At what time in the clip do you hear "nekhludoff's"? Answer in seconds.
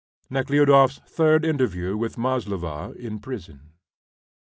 0.31-0.99